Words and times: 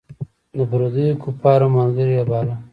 د 0.57 0.59
پردیو 0.71 1.19
کفارو 1.23 1.67
ملګری 1.75 2.15
باله. 2.29 2.55